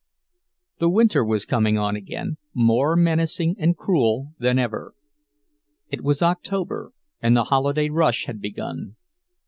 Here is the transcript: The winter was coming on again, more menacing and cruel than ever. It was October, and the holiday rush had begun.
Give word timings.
The 0.79 0.89
winter 0.89 1.23
was 1.23 1.45
coming 1.45 1.77
on 1.77 1.95
again, 1.95 2.37
more 2.55 2.95
menacing 2.95 3.57
and 3.59 3.77
cruel 3.77 4.33
than 4.39 4.57
ever. 4.57 4.95
It 5.91 6.01
was 6.01 6.23
October, 6.23 6.91
and 7.21 7.37
the 7.37 7.43
holiday 7.53 7.87
rush 7.89 8.25
had 8.25 8.41
begun. 8.41 8.95